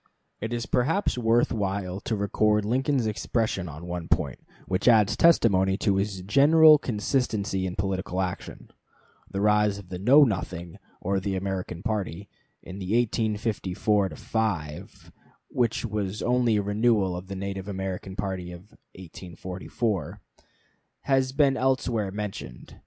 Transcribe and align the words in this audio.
It 0.39 0.51
is 0.51 0.65
perhaps 0.65 1.15
worth 1.15 1.51
while 1.53 1.99
to 1.99 2.15
record 2.15 2.65
Lincoln's 2.65 3.05
expression 3.05 3.69
on 3.69 3.85
one 3.85 4.07
point, 4.07 4.39
which 4.65 4.87
adds 4.87 5.15
testimony 5.15 5.77
to 5.77 5.97
his 5.97 6.21
general 6.23 6.79
consistency 6.79 7.67
in 7.67 7.75
political 7.75 8.19
action. 8.19 8.71
The 9.29 9.41
rise 9.41 9.77
of 9.77 9.89
the 9.89 9.99
Know 9.99 10.23
Nothing 10.23 10.79
or 11.01 11.19
the 11.19 11.35
American 11.35 11.83
party, 11.83 12.29
in 12.63 12.77
1854 12.77 14.09
5 14.09 15.11
(which 15.49 15.85
was 15.85 16.23
only 16.23 16.55
a 16.55 16.63
renewal 16.63 17.15
of 17.15 17.27
the 17.27 17.35
Native 17.35 17.67
American 17.67 18.15
party 18.15 18.51
of 18.51 18.71
1844), 18.95 20.19
has 21.01 21.31
been 21.31 21.55
elsewhere 21.55 22.09
mentioned. 22.09 22.75